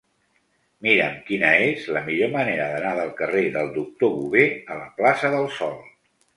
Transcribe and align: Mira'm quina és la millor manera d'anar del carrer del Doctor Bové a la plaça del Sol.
Mira'm 0.87 1.19
quina 1.27 1.51
és 1.65 1.83
la 1.97 2.03
millor 2.07 2.33
manera 2.37 2.67
d'anar 2.73 2.95
del 3.01 3.13
carrer 3.21 3.45
del 3.61 3.71
Doctor 3.79 4.17
Bové 4.19 4.49
a 4.77 4.83
la 4.83 4.93
plaça 4.99 5.35
del 5.39 5.51
Sol. 5.63 5.81